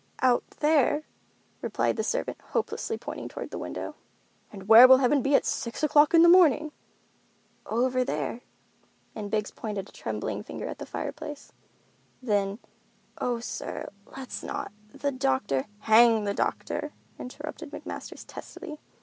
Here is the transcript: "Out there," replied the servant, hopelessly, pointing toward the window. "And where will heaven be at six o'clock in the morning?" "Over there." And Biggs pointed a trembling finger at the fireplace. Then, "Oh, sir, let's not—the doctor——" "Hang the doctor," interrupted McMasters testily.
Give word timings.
"Out 0.23 0.43
there," 0.61 1.03
replied 1.61 1.95
the 1.95 2.03
servant, 2.03 2.41
hopelessly, 2.41 2.97
pointing 2.97 3.27
toward 3.29 3.51
the 3.51 3.59
window. 3.59 3.93
"And 4.51 4.67
where 4.67 4.87
will 4.87 4.97
heaven 4.97 5.21
be 5.21 5.35
at 5.35 5.45
six 5.45 5.83
o'clock 5.83 6.15
in 6.15 6.23
the 6.23 6.27
morning?" 6.27 6.71
"Over 7.67 8.03
there." 8.03 8.41
And 9.13 9.29
Biggs 9.29 9.51
pointed 9.51 9.87
a 9.87 9.91
trembling 9.91 10.41
finger 10.41 10.65
at 10.65 10.79
the 10.79 10.87
fireplace. 10.87 11.51
Then, 12.19 12.57
"Oh, 13.19 13.39
sir, 13.41 13.89
let's 14.17 14.41
not—the 14.41 15.11
doctor——" 15.11 15.67
"Hang 15.81 16.23
the 16.23 16.33
doctor," 16.33 16.93
interrupted 17.19 17.69
McMasters 17.69 18.25
testily. 18.27 18.79